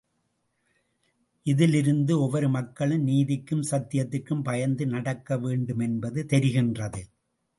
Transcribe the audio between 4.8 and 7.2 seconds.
நடக்க வேண்டுமென்பது தெரிகின்றது.